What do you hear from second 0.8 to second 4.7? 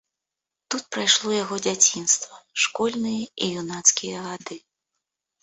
прайшло яго дзяцінства, школьныя і юнацкія гады.